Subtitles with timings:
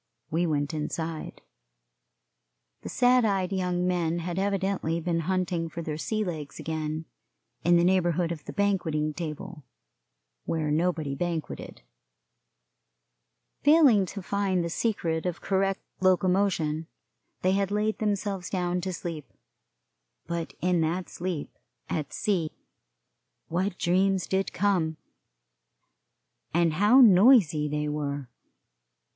[0.31, 1.43] We went inside.
[2.81, 7.05] The sad eyed young men had evidently been hunting for their sea legs again,
[7.63, 9.63] in the neighborhood of the banqueting table,
[10.45, 11.83] where nobody banqueted.
[13.61, 16.87] Failing to find the secret of correct locomotion,
[17.43, 19.31] they had laid themselves down to sleep,
[20.25, 21.55] but in that sleep
[21.91, 22.49] at sea
[23.49, 24.97] what dreams did come,
[26.55, 28.27] and how noisy they were!